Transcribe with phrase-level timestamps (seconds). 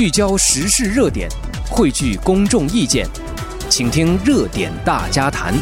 [0.00, 1.28] 聚焦时事热点，
[1.70, 3.06] 汇聚公众意见，
[3.68, 5.52] 请听热点大家谈。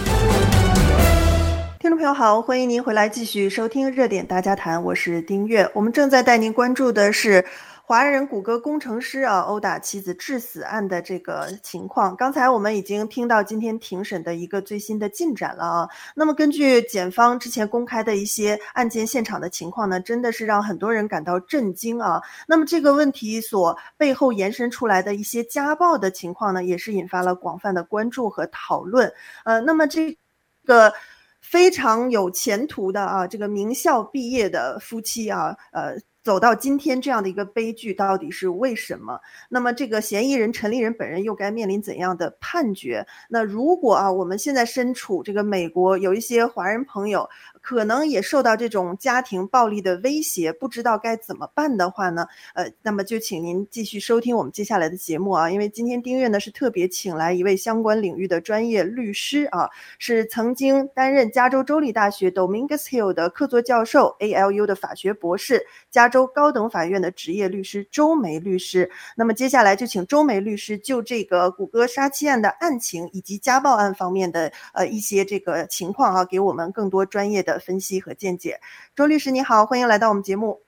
[1.80, 5.68] 听众朋友好，欢迎您回来继续收听热点大家谈，我是丁月。
[5.74, 7.44] 我们正在带您关注的是。
[7.88, 15.88] 华人谷歌工程师啊，殴打妻子致死案的这个情况，刚才我们已经听到今天庭审的一个最新的进展了啊。
[16.14, 22.20] 那么根据检方之前公开的一些案件现场的情况呢，真的是让很多人感到震惊啊。
[22.46, 29.10] 那么这个问题所背后延伸出来的一些家暴的情况呢，也是引发了广泛的关注和讨论。
[29.46, 30.14] 呃，那么这
[30.66, 30.92] 个
[31.40, 35.96] 非常有前途的啊，这个名校毕业的夫妻啊，呃。
[36.28, 39.18] 走到今天这样的一个悲剧，到底是为什么？
[39.48, 43.06] 那么这个嫌疑人陈立人本人又该面临怎样的判决？
[43.30, 47.26] 那如果啊，我们现在身处这个美国，有一些华人朋友。
[47.60, 52.26] 可能也受到这种家庭暴力的威胁，不知道该怎么办的话呢？
[52.54, 68.90] 呃，那么就请您继续收听我们接下来的节目啊，因为今天丁月呢是特别请来一位相关领域的专业律师啊，是曾经担任加州州立大学 Dominguez Hill 的客座教授，ALU 的法学博士，加州高等法院的职业律师周梅律师。
[69.14, 77.58] 那么接下来就请周梅律师就这个谷歌杀妻案的案情以及家暴案方面的呃一些这个情况啊，给我们更多专业的。
[77.68, 78.60] 分析和见解，
[78.96, 80.62] 周律师你好，欢迎来到我们节目。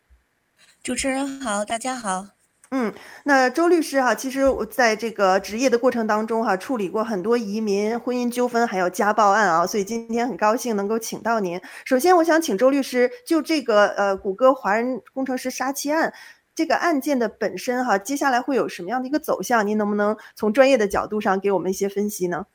[0.82, 2.39] 主持人好，大家好。
[2.72, 11.60] 嗯，那周律师哈，其实我在这个职业的过程当中哈，处理过很多移民、婚姻纠纷，还有家暴案啊，所以今天很高兴能够请到您。
[11.84, 16.14] 首先，我想请周律师就这个呃，谷歌华人工程师杀妻案
[16.54, 19.66] 这个案件的本身哈，接下来会有什么样的一个走向？
[19.66, 22.46] 您能不能从专业的角度上给我们一些分析呢？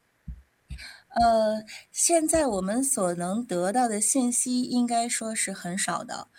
[1.10, 6.30] 呃，现在我们所能得到的信息应该说是很少的。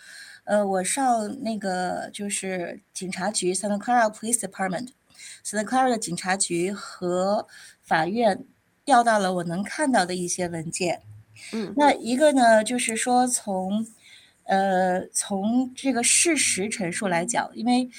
[0.47, 7.45] 呃，我上那个就是警察局 Santa Clara Police Department，Santa Clara 的警察局和
[7.83, 8.45] 法院
[8.85, 11.01] 调到了我能看到的一些文件。
[11.51, 13.85] 嗯，那一个呢，就是说从
[14.45, 17.89] 呃从这个事实陈述来讲，因为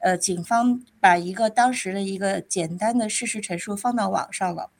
[0.00, 4.70] 呃警方把一个当时的一个简单的事实陈述放到网上了。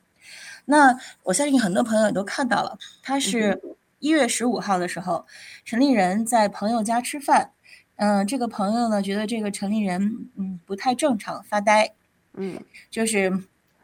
[0.64, 3.60] 那我相信很多朋友也都看到了，他是
[3.98, 5.26] 一月十五号的时候，
[5.64, 7.53] 陈立人在朋友家吃饭，
[7.97, 11.94] 嗯、呃，这个朋友呢觉得这个陈立人嗯不太正常，发呆，
[12.34, 12.60] 嗯，
[12.91, 13.32] 就是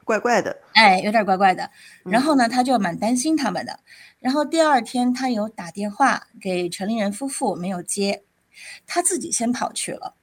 [0.04, 1.70] 怪怪的，哎，有点怪怪的，
[2.04, 3.80] 然后呢他就蛮担心他们的，
[4.20, 8.22] 然后第二天他有打电话给陈立人夫妇没有接，
[8.86, 10.14] 他自己先跑去了。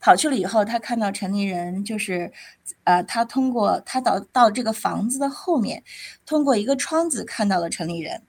[0.00, 2.32] 跑去了以后，他看到陈立人，就是，
[2.82, 5.82] 呃，他通过他到到这个房子的后面，
[6.26, 8.20] 通过一个窗子看到了陈立人，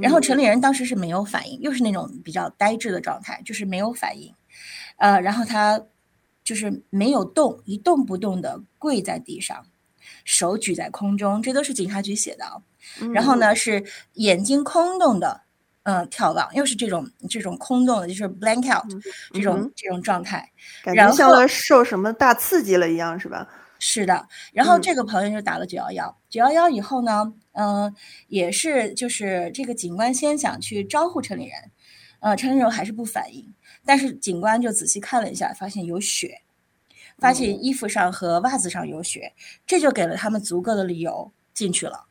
[0.00, 4.34] 然后城里人当时是没有反应，又是那种比较呆滞的状态，就是没有反应，
[4.96, 5.80] 呃，然后他
[6.42, 9.66] 就是没有动，一动不动的跪在地上，
[10.24, 12.56] 手举在空中，这都是警察局写的啊，
[13.12, 15.42] 然后呢是眼睛空洞的。
[15.86, 19.02] 嗯，眺望又是这种这种空洞的，就是 blank out、嗯、
[19.34, 20.50] 这种、嗯、这种状态，
[20.82, 20.96] 感。
[20.96, 23.46] 觉像受什么大刺激了一样，是吧？
[23.86, 24.26] 是的。
[24.54, 27.94] 然后这个朋友就打了九幺幺，九幺幺以后呢，嗯、呃，
[28.28, 31.70] 也是就是这个警官先想去招呼城里人，
[32.20, 33.52] 呃，城里人还是不反应，
[33.84, 36.40] 但是警官就仔细看了一下，发现有血，
[37.18, 42.06] 发现衣服上和袜子上有血，嗯、这就给了他们足够的理由进去了，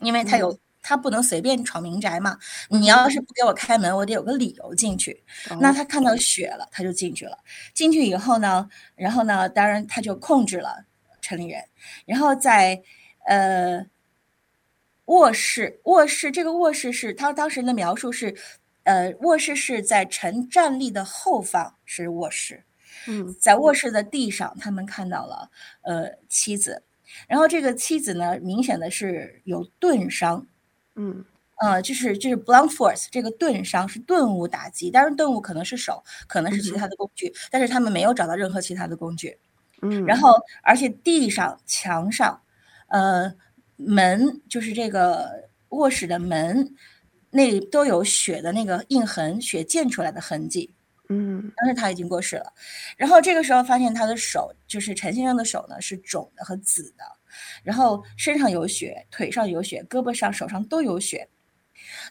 [0.00, 0.56] 因为他有。
[0.82, 2.36] 嗯他不能随便闯民宅嘛？
[2.68, 5.22] 你要是不给我开门，我得有个理由进去。
[5.60, 7.38] 那他看到血了，他就进去了。
[7.72, 10.84] 进去以后呢，然后呢，当然他就控制了
[11.20, 11.62] 城里人。
[12.04, 12.82] 然后在
[13.26, 13.86] 呃
[15.04, 18.34] 卧室，卧室这个卧室是他当时的描述是，
[18.82, 22.64] 呃卧室是在陈站立的后方是卧室。
[23.06, 25.48] 嗯，在卧室的地上，他们看到了
[25.82, 26.82] 呃妻子。
[27.28, 30.44] 然后这个妻子呢，明显的是有钝伤。
[30.96, 31.24] 嗯，
[31.60, 39.38] 呃，就是就是 blunt force 这个钝伤是钝物打击，当然钝物可能是手，可能是其他的工具，嗯、但是他们没有找到任何其他的工具。
[39.82, 42.40] 嗯，然后而且地上、墙上，
[42.88, 43.34] 呃，
[43.76, 46.74] 门就是这个卧室的门，
[47.30, 50.72] 那都有血的那个印痕，血溅出来的痕迹。
[51.08, 52.52] 嗯，但是他已经过世了。
[52.96, 57.04] 然后这个时候发现他的手，就是陈先生的手呢，是肿的和紫的。
[57.62, 61.28] 然后身上有血，腿上有血，胳膊上、手上都有血。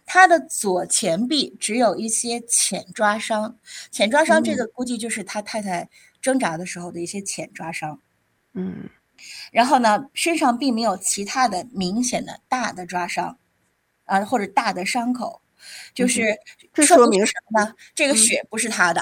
[0.05, 3.57] 他的左前臂只有一些浅抓伤，
[3.89, 5.89] 浅抓伤这个估计就是他太太
[6.21, 7.99] 挣扎的时候的一些浅抓伤。
[8.53, 8.89] 嗯，
[9.51, 13.37] 然后呢，身上并没有其他的明显的大的抓伤，
[14.05, 15.41] 啊，或者大的伤口，
[15.93, 16.37] 就是
[16.73, 17.73] 这说明什么呢？
[17.95, 19.01] 这个血不是他的。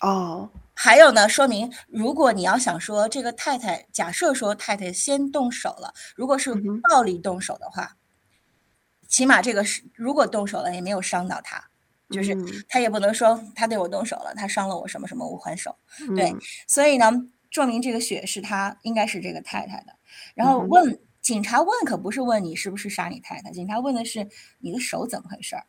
[0.00, 0.50] 哦。
[0.76, 6.52] 还有呢，说明如果你要想说这个太太，假设说太太先动手了，如果是
[6.90, 11.70] 暴力动手的话，嗯、起码这个是如果动手了也没有伤到他，
[12.10, 12.36] 就是
[12.68, 16.34] 他也不能说他对我动手了，他伤了我什么什么我还手，嗯、对，
[16.66, 17.08] 所以呢，
[17.52, 19.94] 证明这个血是他应该是这个太太的。
[20.34, 24.28] 然后问、嗯、警察问可不是问你是不是杀你太太，警察问的是
[24.58, 25.64] 你的手怎么回事儿？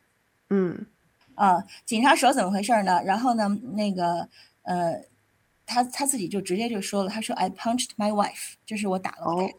[0.50, 0.84] 嗯，
[1.36, 3.00] 啊，警察手怎么回事儿呢？
[3.04, 4.28] 然后呢，那个。
[4.66, 5.00] 呃，
[5.64, 9.50] 他他自己就直接就说了，他说 I punched my wife，就是我打了我。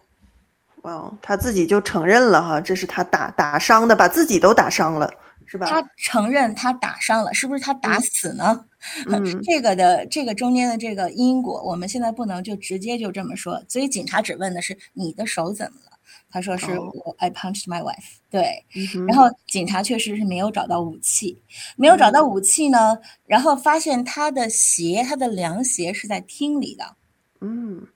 [0.83, 5.11] 哇哦，他自己就承认了哈，这是他打打伤的，把自己都打伤了，
[5.45, 5.65] 是吧？
[5.65, 8.65] 他承认他打伤了，是不是他打死呢？
[9.07, 15.96] 嗯， 这个的这个中间的这个因果，我们现在不能就直接就这么说，所以警察只问的是你的手怎么了。
[16.29, 18.17] 他说是我，I punched my wife。
[18.29, 18.65] 对，
[19.07, 21.41] 然后警察确实是没有找到武器，
[21.77, 26.95] 没有找到武器呢，然后发现他的鞋，他的凉鞋是在厅里的。
[27.39, 27.87] 嗯，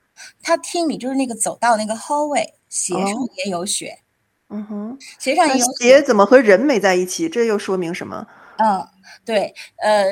[0.41, 3.07] 他厅里就是那个走道那个 hallway，鞋上
[3.43, 3.99] 也有血。
[4.49, 7.27] 嗯哼，鞋上也有血，鞋怎么和人没在一起？
[7.27, 8.27] 这又说明什么？
[8.57, 8.87] 嗯，
[9.25, 10.05] 对，呃，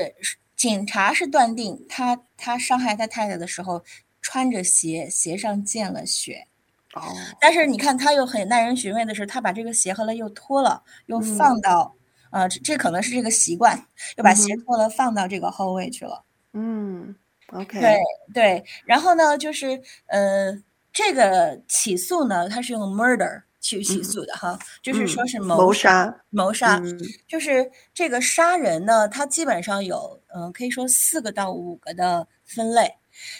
[0.56, 3.84] 警察是断定他他伤害他太太的时候
[4.22, 6.48] 穿着鞋，鞋上溅了血。
[6.96, 7.02] 哦，
[7.40, 11.96] 但是你看，他又很耐人寻味的是，他把这个鞋后来又脱了，又放到，
[12.32, 13.80] 嗯、呃，这这可能是这个习惯，
[14.18, 16.24] 又把鞋脱了放到这个后位去了。
[16.54, 17.16] 嗯
[17.54, 18.00] ，OK，对
[18.34, 20.52] 对，然后呢，就是呃，
[20.92, 26.82] 这个起诉呢，他是用 murder 去起诉的哈，嗯、就是说是谋杀，谋杀，
[27.28, 32.96] 就是这个杀人呢，它基本上有，嗯、呃，可以说四个到五个的分类。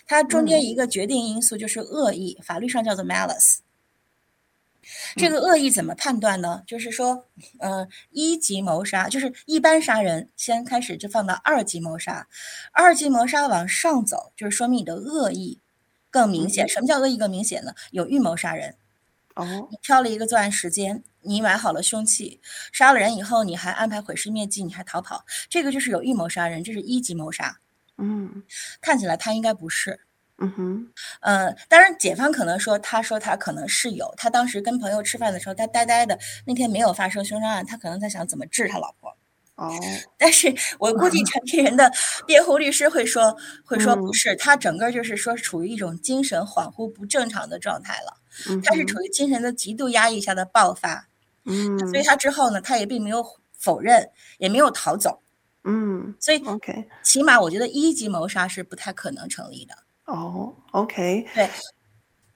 [0.06, 3.58] 它中间一个决定因素就是恶意，嗯、法律上叫做 malice。
[5.16, 6.62] 这个恶意怎么判断呢？
[6.62, 7.28] 嗯、就是说，
[7.60, 12.28] 呃，一级谋杀就是一般杀人，先开始就放到二级谋杀，
[12.72, 15.60] 二级谋杀往上走，就是说明你的恶意
[16.10, 16.66] 更明显。
[16.66, 17.74] 嗯、什么叫恶意更明显呢？
[17.92, 18.78] 有预谋杀人。
[19.36, 22.42] 哦，你挑了一个作案时间，你买好了凶器，
[22.72, 27.60] 杀了人以后，你还安排毁尸灭迹，你还逃跑，这个就是有预谋杀人，这是一级谋杀。
[28.00, 28.44] 嗯，
[28.82, 30.00] 看起来他应该不是。
[30.42, 30.88] 嗯哼，
[31.20, 39.14] 呃，当然，检方可能说，他说他可能是有，他当时跟朋友吃饭的时候，他呆呆的，那天没有发生凶杀案，他可能在想怎么治他老婆。
[39.56, 39.70] 哦，
[40.18, 41.92] 但是我估计陈立人的
[42.26, 48.16] 辩护律师会说，嗯、会说不是，他整个就是说处于一种精神恍惚不正常的状态了，
[48.50, 51.10] 嗯、他是处于精神的极度压抑下的爆发。
[51.44, 53.26] 嗯，所以他之后呢，他也并没有
[53.58, 55.22] 否认，也没有逃走。
[55.70, 59.74] 嗯，所以 OK，起码我觉得一级谋杀是不太可能成立的。
[60.06, 61.50] 哦，OK，对，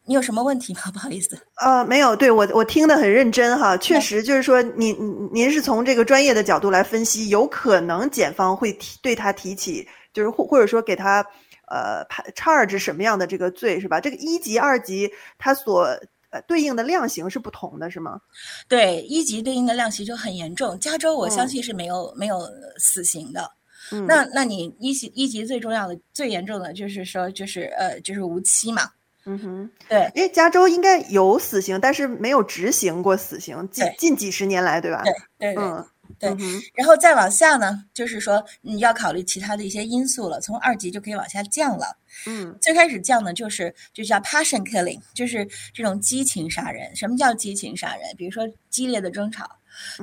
[0.06, 0.82] 你有什么问题吗？
[0.94, 4.96] 不好意思，呃，没有，对，我我听得很认真哈，确实就是说，您
[5.34, 11.26] 您是从这个专业的角度来分析，有可能检方会提对他提起，就是或或者说给他
[11.68, 14.00] 呃判 charge 什么样的这个罪是吧？
[14.00, 15.88] 这个一级、二级，他所。
[16.34, 18.20] 呃，对应的量刑是不同的，是吗？
[18.68, 20.80] 对，一级对应的量刑就很严重。
[20.80, 22.42] 加州我相信是没有、嗯、没有
[22.78, 23.52] 死刑的。
[23.92, 28.90] 嗯、那那你一级一级最重要的、最严重的就是说，就是呃，就是无期嘛。
[29.26, 35.04] 嗯哼，对，因为加州应该有死刑，但是没有执行过死刑，近近几十年来，对吧？
[35.04, 35.64] 对对对。
[35.64, 35.86] 嗯
[36.24, 40.40] 对，嗯、然后再往下呢，就是说你要考虑其他的一些因素了。
[40.40, 41.98] 从二级就可以往下降了。
[42.28, 46.96] 嗯，最开始降呢，就是就叫 passion killing，就是这种激情杀人。
[46.96, 48.16] 什么叫激情杀人？
[48.18, 49.50] 比如说激烈的争吵，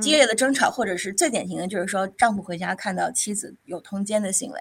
[0.01, 4.61] 激烈的争吵，或者是最典型的就是说丈夫回家看到妻子有通奸的行为，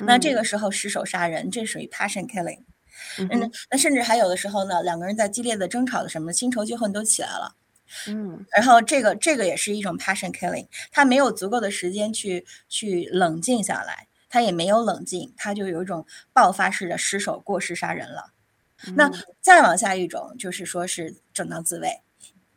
[0.00, 2.60] 嗯、那这个时候失手杀人，这属于 passion killing。
[3.18, 7.54] 嗯，那甚至还有的时候呢，两个人在激烈的争吵的什么新仇旧恨都起来了。
[8.08, 18.32] 嗯，然后这个这个也是一种 passion killing，他没有足够的时间去去冷静下来，他也没有冷静，他就有一种爆发式的失手过失杀人了。
[18.86, 22.02] 嗯、那再往下一种就是说是正当自卫。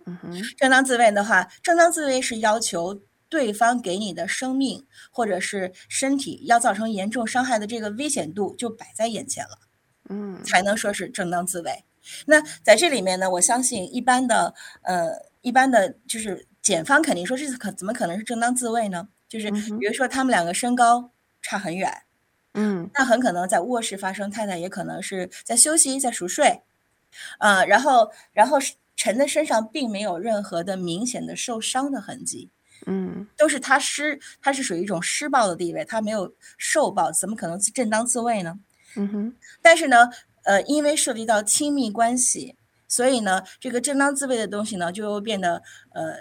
[0.06, 9.60] 嗯哼，正当自卫的话，正当自卫是要求对方给你的生命或者是身体要造成严重伤害的这个危险度就摆在眼前了，
[10.10, 11.86] 嗯，才能说是正当自卫。
[12.26, 14.54] 那在这里面呢，我相信一般的，
[14.84, 15.10] 呃，
[15.42, 19.08] 一般的就是检方肯定说这可怎么可能是正当自卫呢？
[19.28, 21.92] 就是比如说他们两个身高差很远，
[22.56, 26.62] 嗯，那很可能在卧室发生，太太也可能是在休息，在熟睡，
[27.38, 28.58] 啊、呃，然后然后
[28.96, 32.50] 陈的身上并没有任何的明显的受伤的痕迹，
[32.88, 38.60] 嗯，都是他施，他是属于一种施暴的地位，他没有受暴，怎么可能正当自卫呢？
[38.96, 40.10] 嗯哼，但是呢。
[40.44, 42.56] 呃，因为涉及到亲密关系，
[42.88, 45.62] 所以呢，这个正当自卫的东西呢，就会变得
[45.94, 46.14] 呃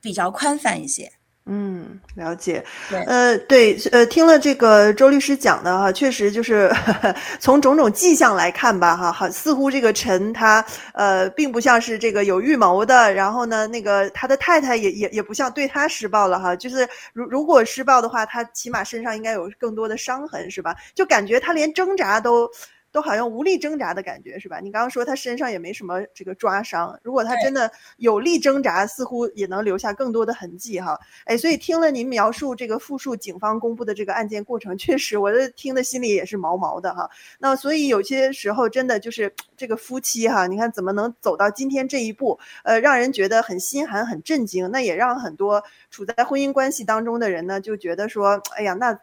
[0.00, 1.10] 比较宽泛一些。
[1.44, 2.64] 嗯，了解。
[2.88, 10.64] 对，呃，对，呃，听了这个周律师讲的哈，确实就是呵呵 从种种迹象来看吧，哈，好，似乎这个陈他
[10.94, 20.76] 呃，并不像是这个有预谋的，然后呢，那个他的太太也也也不像对他施暴了哈，就是如如果施暴的话，他起码身上应该有更多的伤痕，是吧？
[20.94, 22.48] 就感觉他连挣扎都。
[22.92, 24.60] 都好像无力挣扎的感觉，是吧？
[24.60, 30.96] 你刚刚说他身上也没什么这个抓伤，如果他真的有力挣扎，似乎也能留下更多的痕迹哈。
[31.24, 37.08] 哎，所以听了您描述这个复述警方公布的这个案件过程，确实我的听的心里也是毛毛的哈。
[37.38, 42.38] 那所以有些时候真的就是这个夫妻哈，你看怎么能走到今天这一步？
[42.62, 44.70] 呃，让人觉得很心寒、很震惊。
[44.70, 48.98] 那也让很多处在婚姻关系当中的人呢，就觉得说，哎呀，那。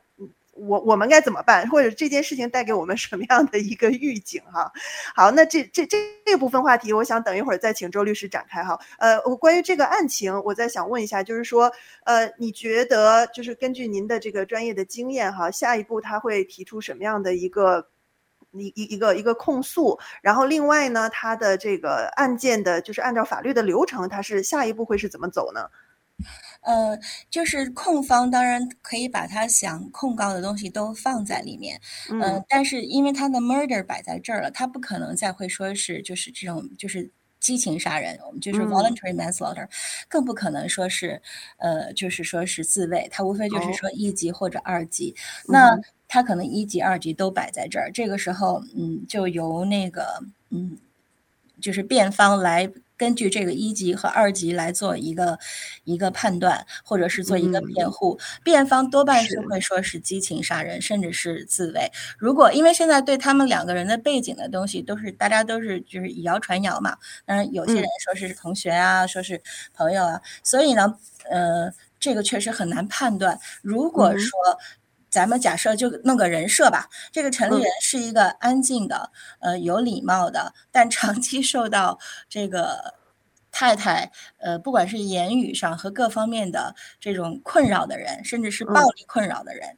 [0.67, 1.67] 我我们该怎么办？
[1.69, 4.41] 或者这件事情带给我们什么样的一个预警？
[4.51, 4.71] 哈，
[5.15, 8.79] 好，那这这这这部分话题，我想等一会儿再请周律师展开哈。
[8.97, 11.71] 呃，我关于这个案情，我再想问一下，就是说，
[12.05, 17.87] 呃，你觉得就是根据您的这个专业的经验哈，下一步他会提出什么样的一个
[18.51, 19.99] 一一一个一个控诉？
[20.21, 25.69] 然后另外呢，他的这个案件的，就是按照法律的流程，他是下一步会是怎么走呢？
[26.61, 26.99] 呃，
[27.29, 31.79] 就是控方当然可以把他想控告的东西都放在里面，
[32.11, 37.09] 嗯、呃，但是因为他的 murder 摆在这儿了，他不可能再会说是就是这种就是
[37.39, 39.69] 激情杀人，我们就是 voluntary manslaughter，嗯、
[40.09, 41.21] 更不可能说是
[41.57, 45.15] 呃就是说是自卫，他无非就是说一级或者二级，
[45.47, 50.77] 哦、那他可能一级二级都摆在这儿，嗯、这个时候嗯就由那个嗯
[51.61, 52.69] 就是辩方来。
[52.99, 55.39] 根据这个一级和二级来做一个
[55.85, 61.89] 一个判断，或者是做一个辩护，辩方多半是会说是激情杀人，甚至是自卫。
[62.17, 69.41] 如果因为现在对他们两个人的背景的东西都是大家都是就是以谣传谣嘛，当然有些人说是同学啊，说是
[69.73, 70.93] 朋友啊，所以呢，
[71.31, 73.39] 呃，这个确实很难判断。
[73.61, 74.37] 如果说，
[75.09, 81.97] 咱们假设就弄个人设吧，这个陈立人是一个安静的，呃，有礼貌的，但长期受到
[82.29, 82.93] 这个
[83.51, 89.77] 太太，呃，不管是言语上和各方面的这种困扰的人，甚至是暴力困扰的人，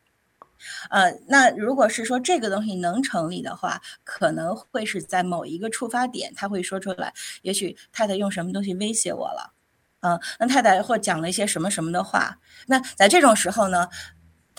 [0.90, 9.54] 呃，那如果是说这个东西能成立的话，可能会是在某一个触发点，他会说出来，也许太太用什么东西威胁我了，
[10.02, 13.88] 嗯，那太太或讲了一些什么什么的话，那在这种时候呢？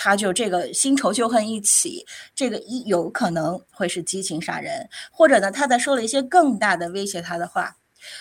[0.05, 2.05] 他就这个新仇旧恨一起，
[2.35, 7.77] 这个一有可能会是激情杀人，或者呢，他在说了一些更大的威胁他的话，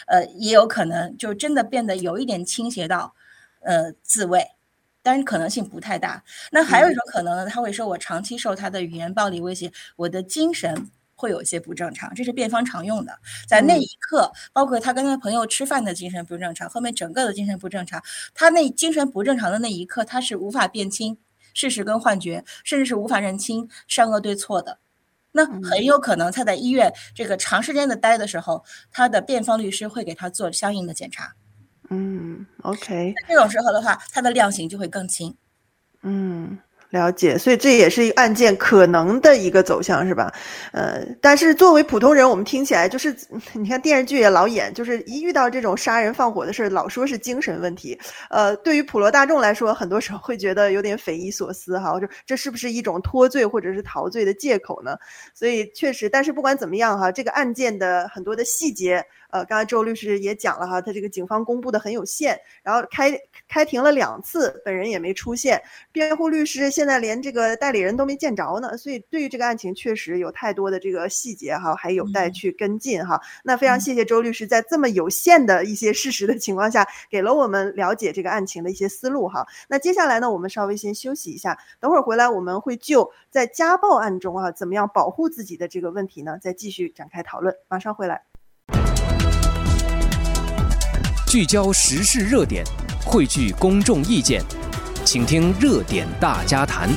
[0.05, 3.15] 呃，也有可能就真的变得有一点倾斜到，
[3.61, 4.45] 呃，自卫，
[5.01, 6.23] 但是可能性不太大。
[6.51, 18.03] 那还有一种可能呢，他会说我长期受他的语言暴力威胁，我的精神会有一些不正常，这是辩方常用的，在那一刻，包括他跟他朋友吃饭的精神不正常，后面整个的精神不正常，
[18.35, 21.17] 他那精神不正常的那一刻，他是无法辨清。
[21.53, 24.79] 事实跟幻觉，甚至是无法认清善恶对错的，
[25.31, 31.33] 那很有可能他在医院这个长时间的待的时候，他的辩方律师会给他做相应的检查。
[31.89, 33.13] 嗯，OK。
[33.27, 35.35] 这种时候的话，他的量刑就会更轻。
[36.03, 36.57] 嗯。
[36.91, 40.31] 了解，所以这也是一个案件可能的一个走向，是吧？
[40.73, 43.15] 呃，但是作为普通人，我们听起来就是，
[43.53, 47.97] 你看电视剧也老演，就是一遇到这种杀人放火的事，老说是精神问题。
[48.29, 54.97] 呃，对于普罗大众来说，很多时候会觉得有点匪夷所思哈，就这是不是一种脱罪或者是逃罪的借口呢？
[55.33, 59.03] 所以确实，但是不管怎么样哈，这个案件的很多的细节。
[59.31, 65.61] 呃，刚才周律师也讲了哈，他这个警方公布的很有限，然后开开庭了两次，本人也没出现，
[65.91, 73.19] 辩护律师现在连这个代理人都没见着呢，所以对于这个案情确实有太多的这个细节哈，还有待去跟进哈。
[73.43, 79.47] 那非常谢谢周律师在这么有限的一些事实的情况下，给了我们了解这个案情的一些思路哈。
[79.69, 88.30] 那接下来呢，我们稍微先休息一下，等会儿回来我们会就在家暴案中啊，怎么样保护自己的这个问题呢，再继续展开讨论，马上回来。
[91.31, 92.61] 聚焦时事热点，
[93.05, 94.43] 汇聚公众意见，
[95.05, 96.89] 请听热点大家谈。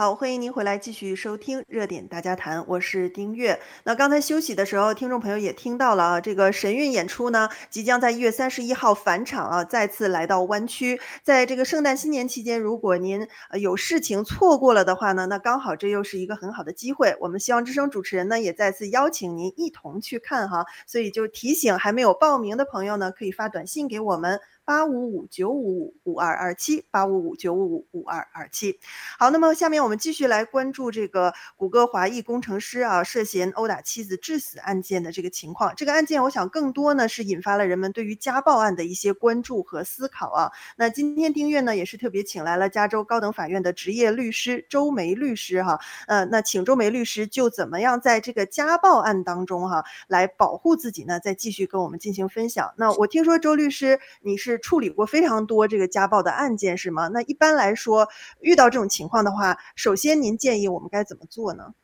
[0.00, 3.60] 好，欢迎您回来继续收听热点大家谈，我是丁月。
[3.84, 10.98] 那刚才休息的时候，听众朋友也听到了啊，这个神韵演出呢，即将在一月三十一号返场啊，再次来到湾区。
[11.22, 13.28] 在这个圣诞新年期间，如果您
[13.60, 17.14] 有事情错过了的话呢，那刚好这又是一个很好的机会。
[17.20, 20.64] 我们希望之声主持人呢，也再次邀请您一同去看哈。
[20.86, 24.40] 所以就提醒还没有报名的朋友呢，可以发短信给我们。
[24.70, 28.78] 八五五九五五五二二七八五五九五五五二二七。
[29.18, 35.74] 好，那么下面我们继续来关注这个谷歌华裔工程师啊涉嫌殴打妻子致死案件的这个情况。
[35.74, 40.52] 这个案件，我想更多呢是引发了人们对于家暴案的一些关注和思考啊。
[40.76, 51.18] 那今天丁月呢也是特别请来了加州高等法院的执业律师周梅律师哈，呃，那请周梅律师就怎么样在这个家暴案当中哈来保护自己呢？
[51.18, 52.72] 再继续跟我们进行分享。
[52.76, 57.08] 那我听说周律师你是处理过非常多这个家暴的案件是吗？
[57.08, 58.08] 那一般来说
[58.40, 61.74] 遇到这种情况的话，首先您建议我们该怎么做呢？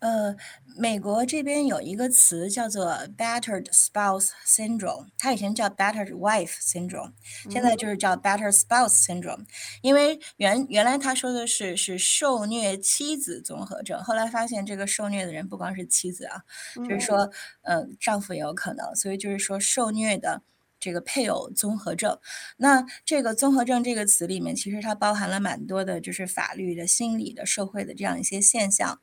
[0.00, 0.36] 呃，
[0.76, 7.12] 美国这边有一个词叫做 battered spouse syndrome，它以前叫 battered wife syndrome，
[7.48, 9.46] 现在就是叫 battered spouse syndrome。
[9.80, 16.42] 因为原原来他说的是是受虐妻子综合症，后来发现这个受虐的人不光是妻子啊，
[16.86, 17.30] 就是说，
[17.62, 20.42] 呃，丈夫也有可能，所以就是说受虐的
[20.84, 22.18] 这个配偶综合症。
[22.58, 29.00] 那这个综合症这个词里面，其实它包含了蛮多的，就是法律的、心理的、社会的这样一些现象。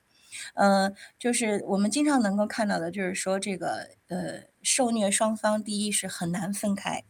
[0.53, 7.03] 呃，就是我们经常能够看到的，就是说这个呃，受虐双方第一是很难分开，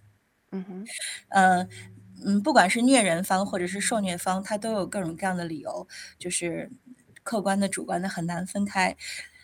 [0.51, 0.86] 嗯哼，
[1.30, 1.68] 呃，
[2.25, 5.88] 嗯，不管是虐人方或者是受虐方，他都有各种各样的理由，
[6.18, 6.72] 就是
[7.24, 8.96] 客观的、主观的很难分开。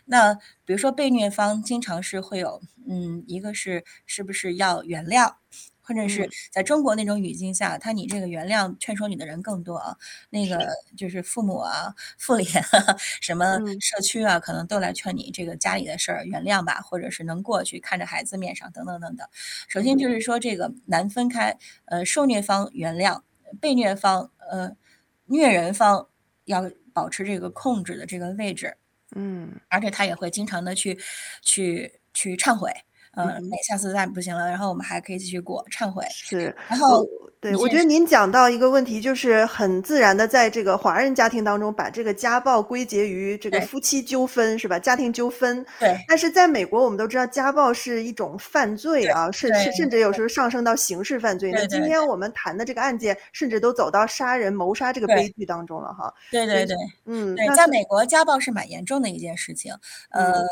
[0.08, 0.34] 那
[0.66, 5.36] 比如说被虐方经常是会有，嗯，一个是是不是要原谅。
[5.88, 9.96] 或者是在中国那种语境下，他你这个原谅劝说你的人更多啊，
[10.32, 19.26] 那个就是父母啊、妇联啊、什么社区啊，可能都来劝你这个家里的事儿原谅吧，或者是能过去，看着孩子面上等等等等。
[19.70, 23.22] 首先就是说这个难分开，呃，受虐方原谅，
[23.62, 24.76] 被虐方呃
[25.28, 26.10] 虐人方
[26.44, 28.76] 要保持这个控制的这个位置，
[29.18, 30.98] 嗯，而且他也会经常的去
[31.42, 32.72] 去去忏悔。
[33.18, 36.06] 嗯，那下次再不行了，然后我们还可以继续过忏悔。
[36.12, 37.04] 是，然后
[37.40, 44.78] 对，我觉得您讲到一个问题，就是很自然的在这个华人家庭当中，把这个家暴归结于这个夫妻纠纷，是吧？
[44.78, 45.66] 家庭纠纷。
[45.80, 45.98] 对。
[46.08, 51.52] 但是在美国，我们都知道家暴是一种犯罪啊，甚甚甚至有时候上升到刑事犯罪。
[51.52, 56.14] 那今天我们谈的这个案件，甚至都走到杀人谋杀这个悲剧当中了哈。
[56.30, 59.74] 对对对，嗯，对，在美国家暴是蛮严重的一件事情，
[60.12, 60.44] 呃。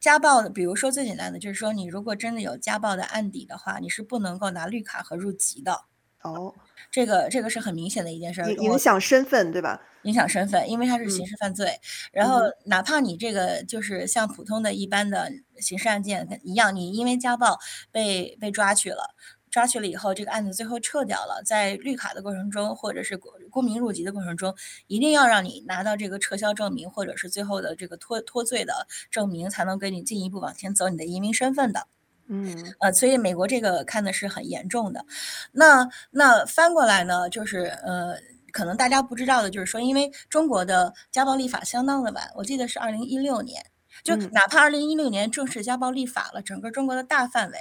[0.00, 5.84] 家暴的，比如说最简单的就是说，你如果真的有家暴的案底的话，你是不能够拿绿卡和入籍的。
[6.22, 6.54] 哦，
[6.90, 9.80] 这个这个是很明显的一件事，影响身份，对吧？
[10.02, 11.66] 影响身份，因为它是刑事犯罪。
[11.68, 11.80] 嗯、
[12.12, 17.58] 然后哪怕你这个就是像普通的一般的刑事案件一样，你因为家暴
[17.90, 19.14] 被被抓去了。
[19.50, 21.42] 抓去了以后，这个案子最后撤掉了。
[21.44, 23.16] 在绿卡的过程中，或者是
[23.50, 24.54] 公民入籍的过程中，
[24.86, 31.86] 一定要让你拿到这个撤销证明，或者是最后的这个脱脱罪的证明，才能给你进一步往前走你的移民身份的。
[32.28, 35.04] 嗯，呃，所以美国这个看的是很严重的。
[35.50, 38.16] 那那翻过来呢，就是呃，
[38.52, 43.60] 可能大家不知道的就是说，因为中国的家暴立法相当的晚，我记得是二零一六年，
[44.04, 47.58] 就哪怕二零一六年正式家暴立法了，整个中国的大范围。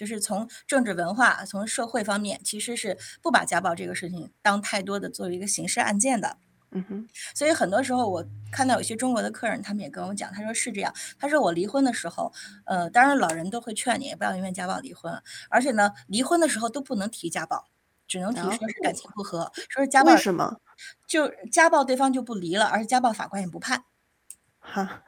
[0.00, 6.38] 就是从政治文化、从社会方面，其实是不把家暴这个事情当太多的作为一个刑事案件的。
[6.70, 12.32] 嗯哼，所以很多时候我看到有些中国的客人，他们也跟我讲，他说是这样，他说我离婚的时候，
[12.64, 17.66] 呃，当然老人都会劝你不要因为家暴离婚，而且呢，离婚的时候都不能提家暴，
[18.08, 20.12] 只能提说是感情不和，哦、说是家暴。
[20.12, 20.58] 为什么？
[21.06, 23.84] 就家暴对方就不离了，而且家暴法官也不判。
[24.60, 25.02] 哈。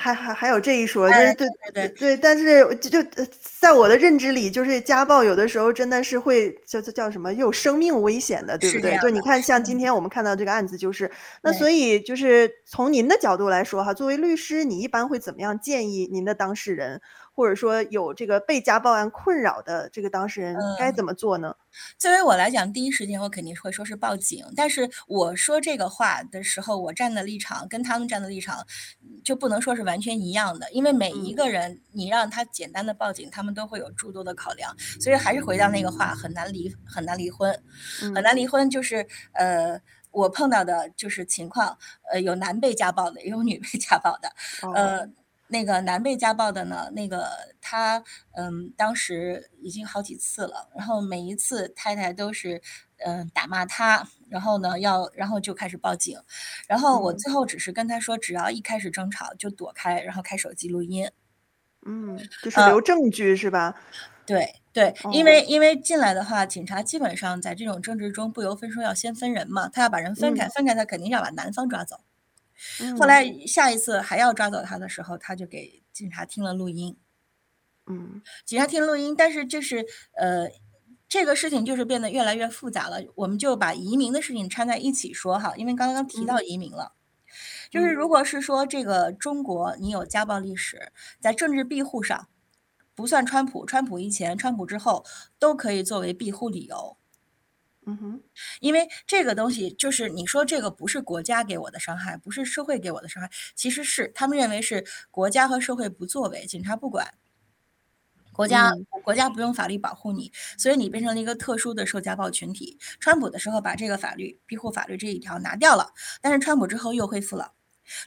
[0.00, 3.10] 还还还有这一说，就是对对对对，但是就就
[3.58, 8.96] 在我的认知里，就是家暴有的时候真的是会叫叫叫什么有生命危险的，对不对？
[8.98, 11.10] 就你看，像今天我们看到这个案子，就是
[11.42, 17.00] 那所以就是从您的角度来说哈，作为律师，你一般会怎么样建议您的当事人？
[17.38, 21.54] 或者说有这个被家暴案困扰的这个当事人该怎么做呢？
[21.56, 21.62] 嗯，
[21.96, 24.44] 作为我来讲，第一时间我肯定会说是报警。
[24.56, 28.66] 但是我说这个话的时候，我站的立场跟他们站的立场
[29.22, 34.76] 就不能说是完全一样的，因为每一个人你让他简单的报警，他们都会有诸多的考量。
[35.00, 37.56] 所以还是回到那个话，很难离很难离婚，
[38.12, 41.78] 很难离婚就是呃，我碰到的就是情况，
[42.10, 44.28] 呃，有男被家暴的，也有女被家暴的，
[44.74, 45.08] 呃。
[45.48, 47.28] 那个男被家暴的呢，那个
[47.60, 52.60] 他嗯，当时已经好几次了，然后每一次太太都是
[53.04, 56.18] 嗯打骂他，然后呢要然后就开始报警，
[56.66, 61.10] 然后我最后只是跟他说，只要一开始争吵就躲开，然后开手机录音，
[61.86, 63.74] 嗯，就是留证据、呃、是吧？
[64.26, 71.98] 对对，因为因为进来的话，警察基本上在这种争执中不由分说要先分人嘛，他要把人分开，嗯、分开他肯定要把男方抓走。
[72.98, 76.96] 后来下一次还要抓走他的时候，他就给警察听了录音。
[77.86, 80.50] 嗯，警察听录音，但是就是呃，
[81.08, 83.00] 这个事情就是变得越来越复杂了。
[83.14, 87.32] 我们就把移民的事情掺在一起说哈，因为刚刚提到移民了，嗯、
[87.70, 92.28] 就是如果是说这个中国你有家暴历史，在政治庇护上，
[92.94, 95.06] 不算川普，川普以前、川普之后
[95.38, 96.97] 都可以作为庇护理由。
[97.90, 98.22] 嗯哼，
[98.60, 107.14] 因为这个东西就是你说这个不是国家给我的伤害，不是社会给我的伤害，其实是他们认为是国家和社会不作为，警察不管。
[108.32, 108.70] 国家
[109.02, 112.78] 国家不用法律保护你，所以你变成了一个特殊的受家暴群体。
[113.00, 117.52] 川普的时候把这个法律庇护法律这一条拿掉了，但是川普之后又恢复了。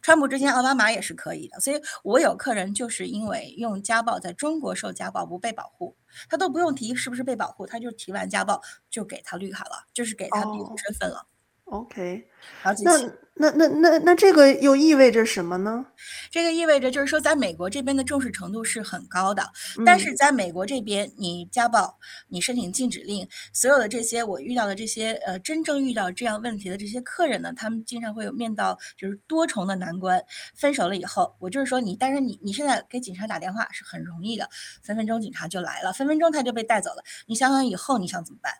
[0.02, 5.96] 川普之前奥巴马也是可以的，所以我有客人就是因为用家暴在中国受家暴不被保护，
[6.30, 11.28] 他都不用提是不是被保护，他就提完家暴就给他绿卡了，就是给他庇护身份了。
[11.66, 12.28] Oh, OK，
[12.62, 13.12] 好，那。
[13.42, 15.84] 那那那那这个又意味着什么呢？
[16.30, 19.44] 这个意味着就是说，在美国这边的重视程度是很高的，
[19.84, 30.24] 但是在美国这边，你家暴，你申请禁止令，所有的这些我遇到的这些呃，真正遇到这样问题的这些客人呢，他们经常会有面到就是多重的难关。
[30.56, 34.48] 分手了以后，我就是说你，但是你你现在给警察打电话是很容易的，
[34.84, 37.04] 分分钟警察就来了，分分钟他就被带走了。
[37.26, 38.54] 你想想以后你想怎么办？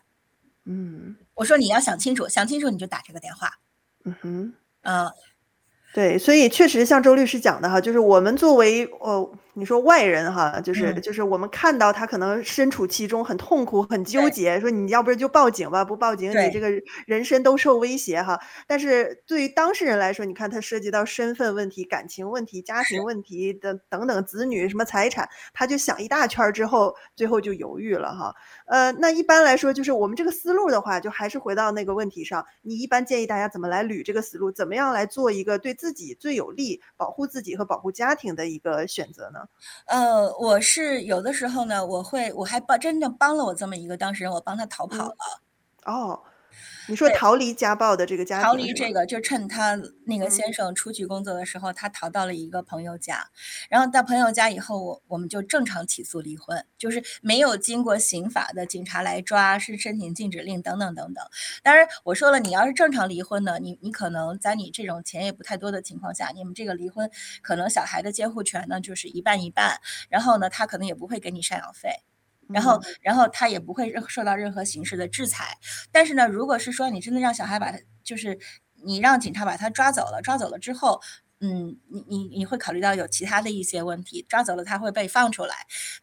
[0.64, 3.50] 嗯，我说你要想清楚，想清楚你就打这个电话。
[4.04, 4.54] 嗯哼。
[4.82, 5.10] 嗯，
[5.94, 9.32] 对，所以确实像周律师讲的哈，就是我们作为呃。
[9.54, 16.70] 你说外人哈，就是就是我们看到他可能身处其中很痛苦很纠结，说你要不然就报警吧，不报警你这个
[17.06, 18.40] 人身都受威胁哈。
[18.66, 28.34] 但是对于当事人来说，你看他涉及到身份问题、感情问题、家庭问题的等等子女什么财产，他就想一大圈之后，最后就犹豫了哈。
[28.66, 39.40] 呃，那一般来说，就是我们这个思路的话，就还是回到那个问题上，你一般建议大家怎么来捋这个思路，怎么样来做一个对自己最有利、保护自己和保护家庭的一个选择呢？
[39.86, 45.14] 呃，我是有的时候呢，我会我还帮真正帮了我这么一个当事人，我帮他逃跑了。
[45.86, 46.22] 嗯、哦。
[46.88, 53.28] 你说逃离家暴的这个家庭，逃离这个就趁他那个先生出去工作的时候，嗯、他逃到了一个朋友家，
[53.70, 61.24] 然后到朋友家以后，我我们就正常起诉离婚，就是没有经过刑法的警察来抓，是申请禁止令等等等等。
[61.62, 67.10] 当然我说了，你要是正常离婚呢，你你可能在你这种钱也不太多的情况下，你们这个离婚
[67.42, 72.02] 可能小孩的监护权呢就是一半一半，然后呢他可能也不会给你赡养费。
[72.48, 75.56] 然后，然后他也不会受到任何形式的制裁。
[75.90, 78.38] 但是呢，如果是说你真的让小孩把他，就是
[78.84, 81.00] 你让警察把他抓走了，抓走了之后，
[81.40, 84.24] 嗯，你你你会考虑到有其他的一些问题。
[84.28, 85.54] 抓走了他会被放出来，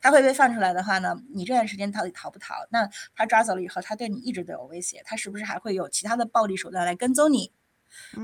[0.02, 2.56] 他会被放出来的话呢，你这段时间到底逃不逃？
[2.72, 7.52] 那他抓走了以后，他对你一直都有威胁，他是不是还会有其他的暴力手段来跟踪你？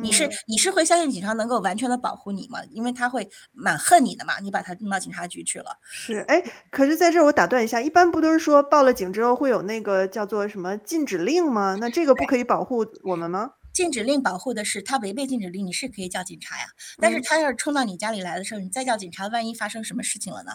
[0.01, 2.59] 你是你是会相信警察能够完全的保护你吗？
[2.71, 5.77] 因为他会蛮恨你的嘛，你把他弄到警察局去了。
[5.83, 11.77] 是，哎，可是在这儿我打断一下，一般不都是说报了警之后会有那个叫做什么禁止令吗？
[11.79, 13.51] 那这个不可以保护我们吗？
[13.73, 16.65] 禁止令保护的是他违背禁止令，你是可以叫警察呀。
[16.97, 20.53] 但是他要是冲到你家里来的时候，你再叫警察，万一发生什么事情了呢？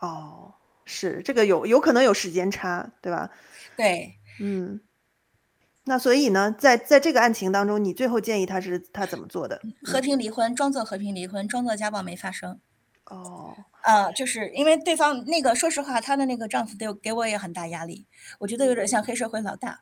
[0.00, 3.30] 哦，是这个有有可能有时间差，对吧？
[3.76, 4.80] 对，嗯。
[5.88, 9.60] 那所以呢，在在这个案情当中，你最后建议他是他怎么做的？
[9.84, 12.58] 和平离婚，装作和平离婚，装作家暴没发生。
[13.04, 18.04] 哦，啊，就是因为对方那个，说实话，她的那个丈夫对给我也很大压力，
[18.40, 19.78] 我觉得有点像黑社会老大。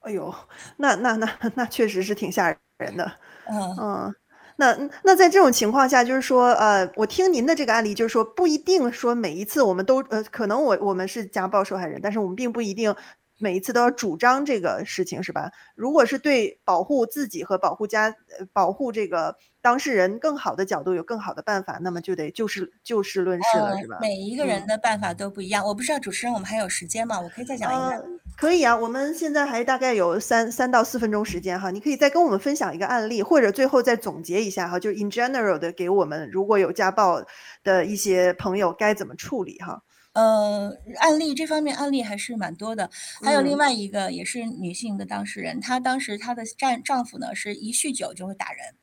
[0.00, 0.32] 哎呦，
[0.76, 3.10] 那那那那确实是挺吓人的。
[3.50, 4.14] 嗯嗯，
[4.56, 12.94] 那那在这种情况下，就是说，呃，我听您的这个案例，就是说不一定说每一次我们都呃，可能我我们是家暴受害人，但是我们并不一定。
[13.38, 15.50] 每一次都要主张这个事情是吧？
[15.74, 23.98] 如果是对保护自己和保护家、呃、保护这个当事人更好的角度，有更好的办法，那么就得就事就事论事了，是吧？
[24.00, 25.64] 每一个人的办法都不一样。
[25.64, 27.20] 嗯、我不知道主持人，我们还有时间吗？
[27.20, 28.04] 我可以再讲一个、呃。
[28.36, 37.24] 可以啊，我们现在还大概有三三到四分钟时间哈，你可以再跟我们分享一个案例，或者最后再总结一下哈，就 in general 的给我们，如果有家暴
[37.64, 39.82] 的一些朋友该怎么处理哈。
[40.16, 42.88] 呃，案例这方面案例还是蛮多的，
[43.22, 48.74] 还有另外一个也是女性的当事人，嗯、她当时她的丈丈夫呢是一酗酒就会打人，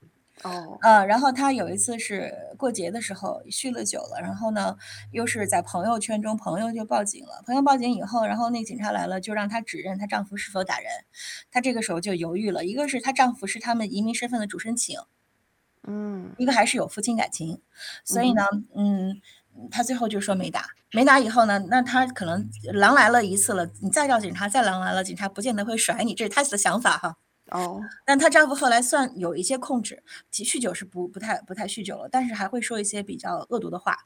[0.44, 4.78] 哦，呃，然后她有一次是过节的时候酗了酒了，然后呢
[5.12, 10.92] 又是在朋友圈中，朋友就报警了，朋友报警以后，然后那警察来了就让她指认她丈夫是否打人，
[11.52, 15.00] 她这个时候就犹豫了，一个是她丈夫是他们移民身份的主申请，
[15.88, 17.60] 嗯，一个还是有夫妻感情，
[18.06, 18.44] 所以呢，
[18.76, 19.10] 嗯。
[19.10, 19.22] 嗯
[19.72, 27.18] 他最后就说没打，没打以后呢，那他可能狼来了一次了，你再叫警察，再狼来了，警察不见得会甩你，这是他的想法哈。
[27.52, 34.06] 哦，但她丈夫后来算有一些控制，其酗酒是不不太不太酗酒了，但是还会说一些比较恶毒的话。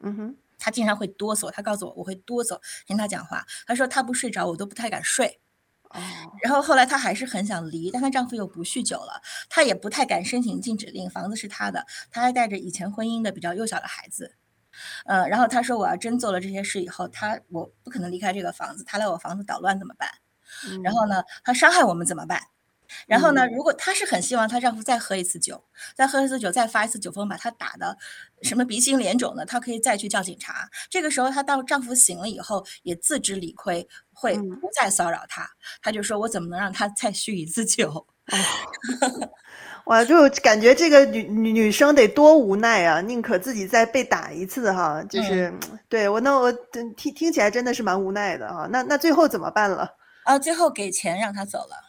[0.00, 1.50] 嗯哼，她经常会哆嗦。
[1.50, 3.44] 她告诉我，我会哆嗦听她讲话。
[3.66, 5.38] 她说她不睡着，我都不太敢睡。
[5.90, 6.00] 哦，
[6.42, 14.34] 然后后来她还是很想离，但她丈夫又不酗酒了，她也不太敢申请禁止令，房子是她的，她还带着以前婚姻的比较幼小的孩子。
[15.06, 20.08] 呃，然后她说，我要真做了这些事以后，她我不可能离开这个房子，她来我房子捣乱怎么办？
[20.68, 22.40] 嗯、然后呢，她伤害我们怎么办？
[23.06, 25.62] 然后呢，如果她是很希望她丈夫再喝一次酒，
[25.94, 27.96] 再喝一次酒，再发一次酒疯，把她打的
[28.42, 30.68] 什么鼻青脸肿的，她可以再去叫警察。
[30.88, 35.46] 这个时候，她到丈夫醒了以后，也自知理亏，会不再骚扰她。
[35.82, 38.06] 她就说：“我怎么能让她 再酗一次酒？”
[39.86, 43.00] 哇，就感觉这个女女女生得多无奈啊！
[43.00, 46.52] 宁可自己再被打一次哈，就是、嗯、对我那我
[46.96, 48.68] 听听起来真的是蛮无奈的哈。
[48.70, 49.90] 那那最后怎么办了？
[50.24, 51.84] 啊，最后给钱让他走了。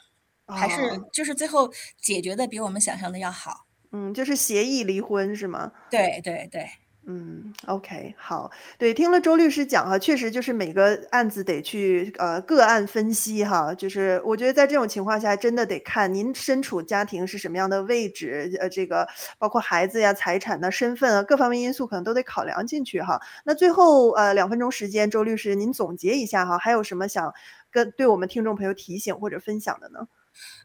[0.52, 1.72] 还是就是最后
[2.02, 5.72] 解决的比我们想象的要好，嗯，就是协议离婚是吗？
[5.92, 6.68] 对对对，
[7.12, 19.08] 嗯，OK，好，对，听了周律师讲哈，确实就是每个案子得去呃个案分析哈，就是我觉得在这种情况下，真的得看您身处家庭是什么样的位置，呃，这个
[19.40, 23.20] 包括孩子呀、财产的身份啊，各方面因素可能都得考量进去哈。
[23.44, 27.34] 那最后呃两分钟时间，周律师您总结一下哈，还有什么想
[27.72, 30.08] 跟对我们听众朋友提醒或者分享的呢？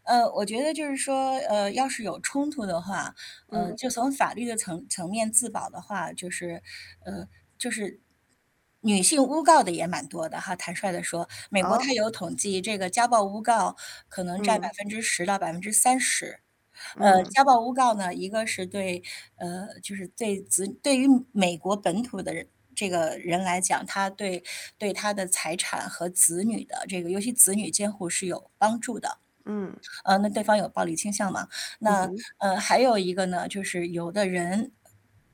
[0.04, 3.14] 呃，我觉得就是说，呃，要是有冲突的话，
[3.50, 6.62] 呃，就从法律的层层面自保的话，就是，
[7.04, 7.26] 呃，
[7.58, 8.00] 就是
[8.80, 10.54] 女性诬告的也蛮多的哈。
[10.56, 13.76] 坦率的说，美国它有统计，这个家暴诬告
[14.08, 16.40] 可能占百分之十到百分之三十。
[16.98, 19.02] 呃，家暴诬告呢，一个是对，
[19.36, 24.42] 呃，就是对子对于美国本土的人这个人来讲，他对
[24.76, 29.18] 对他的财产和子女的这个，尤其子女监护是有帮助的。
[29.46, 31.48] 嗯，呃，那对方有暴力倾向嘛？
[31.80, 34.72] 那呃，还有一个呢，就是有的人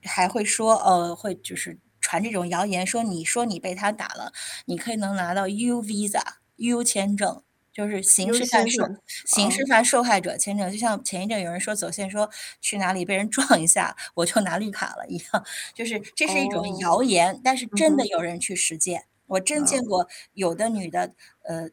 [0.03, 4.33] 还会说，呃，会就是传这种谣言，说你说你被他打了，
[4.67, 6.21] 你可以能拿到 U visa
[6.57, 7.43] U 签证，
[7.73, 8.85] 就是刑事犯受
[9.27, 12.29] 刑事犯受害者签证，就像前一阵有人说走线说
[12.61, 15.45] 去哪里被人撞一下，我就拿绿卡了一样，
[15.75, 18.05] 就是这是一种谣言，哦、但是真的。
[18.09, 21.71] 有人去实践，嗯、我真见过有的女的，呃。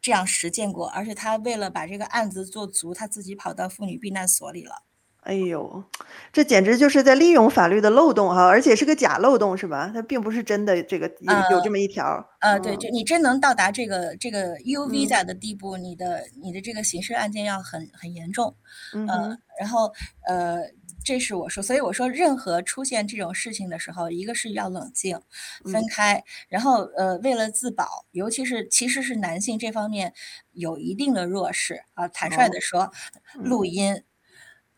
[0.00, 4.89] 这样实践过，而且他为了把这个案子做足，他自己跑到妇女避难所里了。
[5.22, 5.84] 哎呦，
[6.32, 9.90] 这简直就是在利用法律的漏洞哈，而且是个假漏洞是吧？
[9.94, 12.04] 它并不是真的这个有有这么一条。
[12.40, 18.54] 呃，呃对，就你真能到达这个这个 U visa 的地步，嗯、你的你的这个刑事案件要很很严重。
[18.94, 19.92] 嗯、呃，然后
[20.26, 20.60] 呃。
[21.02, 25.18] 这是我说，所以我说，任何出现这种事情的时候，一个是要冷静，
[25.64, 30.12] 分开，嗯、然后呃，为了自保，尤其是其实是男性这方面
[30.52, 32.06] 有一定的弱势啊。
[32.08, 32.90] 坦率的说，哦、
[33.34, 34.02] 录音，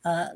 [0.02, 0.30] 呃，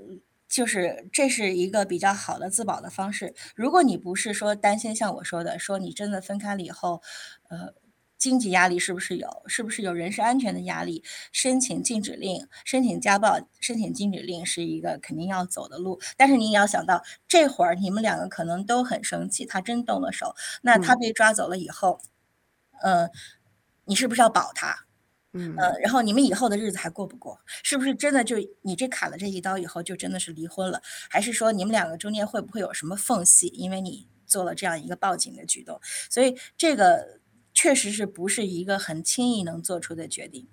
[0.48, 3.35] 就是这是一个比较好的自保的方式。
[3.55, 7.02] 如果你不是说担心像我说的，说你真的分开了以后，
[7.48, 7.74] 呃。
[8.18, 9.42] 经济压力是不是有？
[9.46, 11.05] 是不是有人身安全的压力？
[11.33, 16.00] 申请禁止令、申请家暴、申请禁止令是一个肯定要走的路。
[16.16, 22.00] 但是你也要想到，这会儿你们两个可能都很生气，他真动了手，那他被抓走了以后，
[22.83, 23.11] 嗯、呃，
[23.85, 24.86] 你是不是要保他？
[25.37, 27.38] 嗯，呃，然后你们以后的日子还过不过？
[27.62, 30.83] 是不是真的就你这砍了这一刀以后就真的是离婚了？
[31.11, 33.49] 还是说你们两个中间会不会有什么缝隙？
[33.49, 37.20] 因为你做了这样一个报警的举动，所以这个。
[37.59, 40.46] 确实是不是一个很轻易能做出的决定。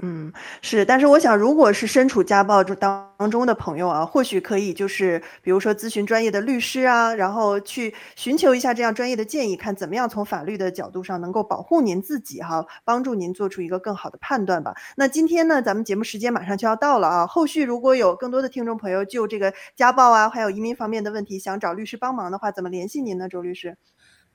[0.00, 0.32] 嗯，
[0.62, 14.72] 是，但是我想，如果是身处家暴当中的朋友啊，或许可以就是，比如说咨询专业的律师啊，然后去寻求一下这样专业的建议，看怎么样从法律的角度上能够保护您自己哈，帮助您做出一个更好的判断吧。
[14.96, 23.76] 那今天呢，咱们节目时间马上就要到了啊，后续如果有更多的听众朋友就这个家暴啊，还有移民方面的问题想找律师帮忙的话，怎么联系您呢，周律师？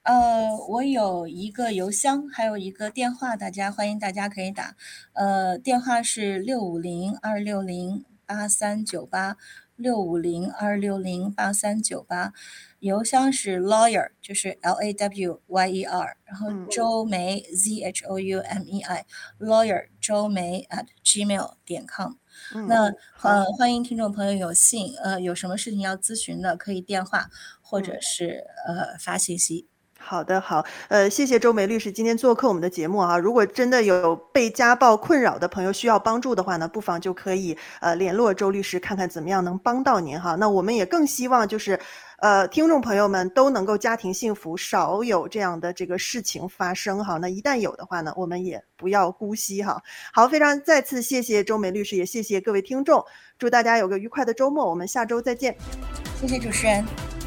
[0.04, 4.76] 呃，我有一个邮箱，还有一个电话，大家欢迎大家可以打。
[5.14, 9.38] 呃，电话是六五零二六零八三九八，
[9.78, 12.34] 六五零二六零八三九八。
[12.80, 20.68] 邮箱是 lawyer，就是 L A W Y E R，然后周梅 Z H O U M E I，lawyer 周梅
[20.70, 22.16] at gmail 点 com。
[22.68, 27.30] 那呃，欢迎听众朋友有幸呃有什么事情要咨询的，可以电话
[27.62, 29.70] 或者是呃发信息。
[30.06, 33.18] 好的，好，呃，谢谢周梅律师今天做客我们的节目啊。
[33.18, 40.36] 如果真的有被家暴困扰的朋友需要帮助的话呢，不妨就可以呃联络周律师，看看怎么样能帮到您哈。
[40.36, 41.80] 那我们也更希望就是，
[42.20, 47.18] 呃，听众朋友们都能够家庭幸福，少有这样的这个事情发生哈。
[47.18, 49.82] 那一旦有的话呢，我们也不要姑息哈。
[50.12, 53.04] 好，非常再次谢谢周梅律师，也谢谢各位听众，
[53.40, 55.56] 祝大家有个愉快的周末，我们下周再见。
[56.20, 57.23] 谢谢主持人。